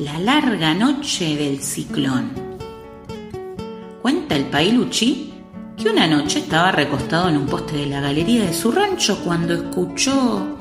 La 0.00 0.18
larga 0.18 0.72
noche 0.72 1.36
del 1.36 1.60
ciclón. 1.60 2.30
Cuenta 4.00 4.34
el 4.34 4.46
pailuchi 4.46 5.34
que 5.76 5.90
una 5.90 6.06
noche 6.06 6.38
estaba 6.38 6.72
recostado 6.72 7.28
en 7.28 7.36
un 7.36 7.44
poste 7.44 7.76
de 7.76 7.84
la 7.84 8.00
galería 8.00 8.46
de 8.46 8.54
su 8.54 8.72
rancho 8.72 9.22
cuando 9.22 9.52
escuchó... 9.52 10.56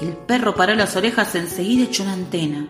El 0.00 0.12
perro 0.18 0.54
paró 0.54 0.76
las 0.76 0.94
orejas 0.94 1.34
enseguida 1.34 1.86
echó 1.86 2.04
una 2.04 2.12
antena. 2.12 2.68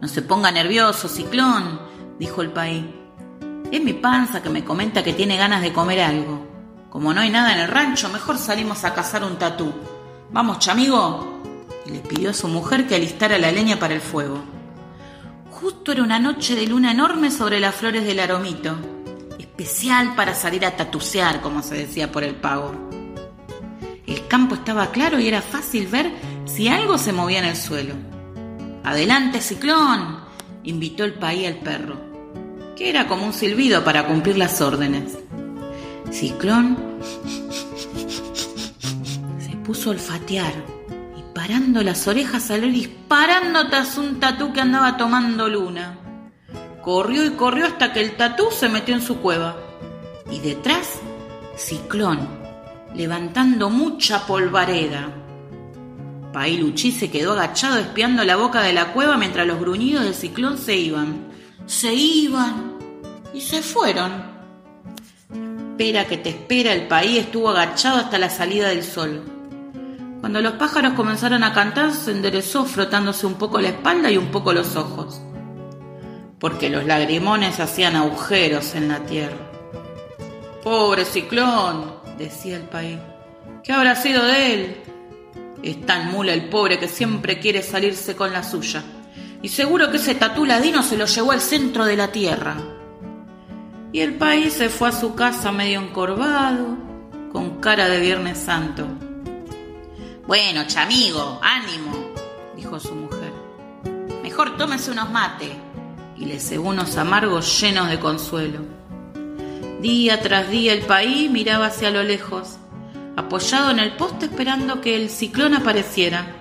No 0.00 0.08
se 0.08 0.22
ponga 0.22 0.50
nervioso, 0.50 1.08
ciclón, 1.08 1.80
dijo 2.18 2.40
el 2.40 2.50
país. 2.50 2.82
Es 3.70 3.84
mi 3.84 3.92
panza 3.92 4.42
que 4.42 4.48
me 4.48 4.64
comenta 4.64 5.04
que 5.04 5.12
tiene 5.12 5.36
ganas 5.36 5.60
de 5.60 5.74
comer 5.74 6.00
algo. 6.00 6.46
Como 6.88 7.12
no 7.12 7.20
hay 7.20 7.28
nada 7.28 7.52
en 7.52 7.58
el 7.58 7.68
rancho, 7.68 8.08
mejor 8.08 8.38
salimos 8.38 8.84
a 8.84 8.94
cazar 8.94 9.22
un 9.22 9.36
tatú. 9.36 9.70
Vamos, 10.30 10.60
chamigo. 10.60 11.31
Le 11.86 12.00
pidió 12.00 12.30
a 12.30 12.34
su 12.34 12.48
mujer 12.48 12.86
que 12.86 12.94
alistara 12.94 13.38
la 13.38 13.50
leña 13.50 13.78
para 13.78 13.94
el 13.94 14.00
fuego. 14.00 14.42
Justo 15.50 15.92
era 15.92 16.02
una 16.02 16.18
noche 16.18 16.54
de 16.54 16.66
luna 16.66 16.92
enorme 16.92 17.30
sobre 17.30 17.60
las 17.60 17.74
flores 17.74 18.04
del 18.04 18.20
aromito, 18.20 18.76
especial 19.38 20.14
para 20.14 20.34
salir 20.34 20.64
a 20.64 20.76
tatucear, 20.76 21.40
como 21.40 21.62
se 21.62 21.74
decía 21.74 22.10
por 22.10 22.24
el 22.24 22.34
pago. 22.34 22.72
El 24.06 24.26
campo 24.28 24.54
estaba 24.54 24.90
claro 24.90 25.18
y 25.18 25.28
era 25.28 25.42
fácil 25.42 25.86
ver 25.86 26.12
si 26.44 26.68
algo 26.68 26.98
se 26.98 27.12
movía 27.12 27.38
en 27.38 27.46
el 27.46 27.56
suelo. 27.56 27.94
Adelante, 28.84 29.40
ciclón, 29.40 30.18
invitó 30.64 31.04
el 31.04 31.14
país 31.14 31.46
al 31.46 31.56
perro, 31.56 31.96
que 32.76 32.90
era 32.90 33.08
como 33.08 33.26
un 33.26 33.32
silbido 33.32 33.84
para 33.84 34.06
cumplir 34.06 34.38
las 34.38 34.60
órdenes. 34.60 35.18
Ciclón 36.10 36.76
se 39.38 39.56
puso 39.64 39.90
a 39.90 39.92
olfatear 39.92 40.81
parando 41.42 41.82
las 41.82 42.06
orejas 42.06 42.44
salió 42.44 42.68
disparando 42.68 43.66
tras 43.66 43.98
un 43.98 44.20
tatú 44.20 44.52
que 44.52 44.60
andaba 44.60 44.96
tomando 44.96 45.48
luna. 45.48 45.98
Corrió 46.82 47.26
y 47.26 47.30
corrió 47.30 47.66
hasta 47.66 47.92
que 47.92 48.00
el 48.00 48.12
tatú 48.12 48.44
se 48.52 48.68
metió 48.68 48.94
en 48.94 49.02
su 49.02 49.16
cueva. 49.16 49.56
Y 50.30 50.38
detrás, 50.38 51.00
Ciclón, 51.56 52.28
levantando 52.94 53.70
mucha 53.70 54.24
polvareda. 54.24 55.08
Pailuchi 56.32 56.92
se 56.92 57.10
quedó 57.10 57.32
agachado 57.32 57.78
espiando 57.78 58.22
la 58.22 58.36
boca 58.36 58.62
de 58.62 58.72
la 58.72 58.92
cueva 58.92 59.16
mientras 59.16 59.44
los 59.44 59.58
gruñidos 59.58 60.04
del 60.04 60.14
ciclón 60.14 60.58
se 60.58 60.76
iban. 60.76 61.26
Se 61.66 61.92
iban 61.92 62.78
y 63.34 63.40
se 63.40 63.62
fueron. 63.62 64.12
Espera 65.72 66.06
que 66.06 66.18
te 66.18 66.28
espera, 66.28 66.72
el 66.72 66.86
país 66.86 67.18
estuvo 67.18 67.48
agachado 67.48 67.96
hasta 67.96 68.16
la 68.20 68.30
salida 68.30 68.68
del 68.68 68.84
sol. 68.84 69.31
Cuando 70.22 70.40
los 70.40 70.52
pájaros 70.52 70.92
comenzaron 70.92 71.42
a 71.42 71.52
cantar, 71.52 71.92
se 71.92 72.12
enderezó 72.12 72.64
frotándose 72.64 73.26
un 73.26 73.34
poco 73.34 73.60
la 73.60 73.70
espalda 73.70 74.08
y 74.08 74.16
un 74.16 74.28
poco 74.28 74.52
los 74.52 74.76
ojos, 74.76 75.20
porque 76.38 76.70
los 76.70 76.86
lagrimones 76.86 77.58
hacían 77.58 77.96
agujeros 77.96 78.76
en 78.76 78.86
la 78.86 79.00
tierra. 79.00 79.50
Pobre 80.62 81.04
ciclón, 81.04 81.96
decía 82.18 82.56
el 82.56 82.62
país, 82.62 83.00
¿qué 83.64 83.72
habrá 83.72 83.96
sido 83.96 84.24
de 84.24 84.54
él? 84.54 84.76
Es 85.60 85.84
tan 85.86 86.12
mula 86.12 86.32
el 86.32 86.48
pobre 86.48 86.78
que 86.78 86.86
siempre 86.86 87.40
quiere 87.40 87.60
salirse 87.60 88.14
con 88.14 88.32
la 88.32 88.44
suya, 88.44 88.84
y 89.42 89.48
seguro 89.48 89.90
que 89.90 89.96
ese 89.96 90.14
tatú 90.14 90.44
ladino 90.44 90.84
se 90.84 90.96
lo 90.96 91.06
llevó 91.06 91.32
al 91.32 91.40
centro 91.40 91.84
de 91.84 91.96
la 91.96 92.12
tierra. 92.12 92.54
Y 93.90 93.98
el 93.98 94.14
país 94.14 94.52
se 94.52 94.68
fue 94.68 94.90
a 94.90 94.92
su 94.92 95.16
casa 95.16 95.50
medio 95.50 95.80
encorvado, 95.80 96.76
con 97.32 97.58
cara 97.58 97.88
de 97.88 97.98
Viernes 97.98 98.38
Santo. 98.38 98.86
Bueno, 100.32 100.66
chamigo, 100.66 101.38
ánimo, 101.42 101.92
dijo 102.56 102.80
su 102.80 102.94
mujer. 102.94 103.34
Mejor 104.22 104.56
tómese 104.56 104.90
unos 104.90 105.10
mates. 105.10 105.50
Y 106.16 106.24
le 106.24 106.40
cebó 106.40 106.70
unos 106.70 106.96
amargos 106.96 107.60
llenos 107.60 107.90
de 107.90 108.00
consuelo. 108.00 108.60
Día 109.82 110.22
tras 110.22 110.48
día 110.48 110.72
el 110.72 110.86
país 110.86 111.30
miraba 111.30 111.66
hacia 111.66 111.90
lo 111.90 112.02
lejos, 112.02 112.56
apoyado 113.14 113.72
en 113.72 113.78
el 113.78 113.94
poste 113.98 114.24
esperando 114.24 114.80
que 114.80 114.96
el 114.96 115.10
ciclón 115.10 115.52
apareciera. 115.52 116.34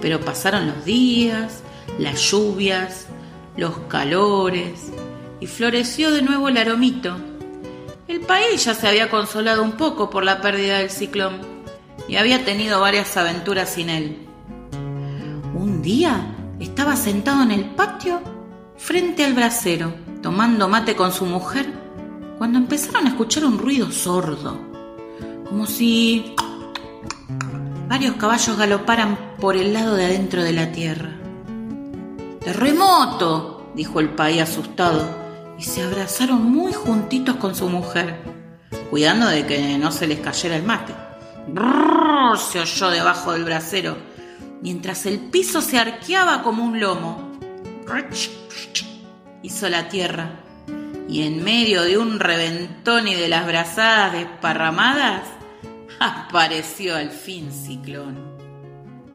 Pero 0.00 0.18
pasaron 0.18 0.66
los 0.66 0.84
días, 0.84 1.62
las 2.00 2.20
lluvias, 2.28 3.06
los 3.56 3.78
calores, 3.86 4.90
y 5.38 5.46
floreció 5.46 6.10
de 6.10 6.22
nuevo 6.22 6.48
el 6.48 6.56
aromito. 6.56 7.16
El 8.08 8.22
país 8.22 8.64
ya 8.64 8.74
se 8.74 8.88
había 8.88 9.10
consolado 9.10 9.62
un 9.62 9.76
poco 9.76 10.10
por 10.10 10.24
la 10.24 10.40
pérdida 10.40 10.78
del 10.78 10.90
ciclón 10.90 11.55
y 12.08 12.16
había 12.16 12.44
tenido 12.44 12.80
varias 12.80 13.16
aventuras 13.16 13.70
sin 13.70 13.90
él. 13.90 14.26
Un 15.54 15.82
día 15.82 16.34
estaba 16.60 16.96
sentado 16.96 17.42
en 17.42 17.50
el 17.50 17.64
patio 17.64 18.20
frente 18.76 19.24
al 19.24 19.34
brasero, 19.34 19.94
tomando 20.22 20.68
mate 20.68 20.94
con 20.94 21.12
su 21.12 21.24
mujer, 21.24 21.66
cuando 22.38 22.58
empezaron 22.58 23.06
a 23.06 23.10
escuchar 23.10 23.44
un 23.44 23.58
ruido 23.58 23.90
sordo, 23.90 24.58
como 25.48 25.66
si 25.66 26.34
varios 27.88 28.16
caballos 28.16 28.56
galoparan 28.56 29.18
por 29.40 29.56
el 29.56 29.72
lado 29.72 29.94
de 29.94 30.04
adentro 30.04 30.42
de 30.42 30.52
la 30.52 30.72
tierra. 30.72 31.16
¡Terremoto! 32.40 33.70
dijo 33.74 34.00
el 34.00 34.10
país 34.10 34.42
asustado, 34.42 35.04
y 35.58 35.62
se 35.62 35.82
abrazaron 35.82 36.44
muy 36.44 36.72
juntitos 36.72 37.36
con 37.36 37.54
su 37.54 37.68
mujer, 37.68 38.20
cuidando 38.90 39.26
de 39.28 39.46
que 39.46 39.78
no 39.78 39.90
se 39.90 40.06
les 40.06 40.20
cayera 40.20 40.56
el 40.56 40.62
mate. 40.62 41.05
Se 42.36 42.60
oyó 42.60 42.90
debajo 42.90 43.32
del 43.32 43.44
brasero, 43.44 43.96
mientras 44.62 45.06
el 45.06 45.18
piso 45.18 45.60
se 45.60 45.78
arqueaba 45.78 46.42
como 46.42 46.64
un 46.64 46.80
lomo. 46.80 47.32
Hizo 49.42 49.68
la 49.68 49.88
tierra, 49.88 50.40
y 51.08 51.22
en 51.22 51.44
medio 51.44 51.82
de 51.82 51.98
un 51.98 52.18
reventón 52.18 53.06
y 53.08 53.14
de 53.14 53.28
las 53.28 53.46
brazadas 53.46 54.12
desparramadas, 54.12 55.22
apareció 56.00 56.96
al 56.96 57.10
fin 57.10 57.52
Ciclón. 57.52 58.35